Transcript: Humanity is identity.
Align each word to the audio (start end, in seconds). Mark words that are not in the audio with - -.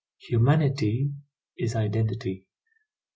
Humanity 0.17 1.13
is 1.57 1.75
identity. 1.75 2.47